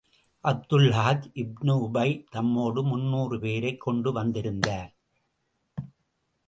[0.43, 4.91] அப்துல்லாஹ் இப்னு உபை தம்மோடு முந்நூறு பேரைக் கொண்டு வந்திருந்தார்.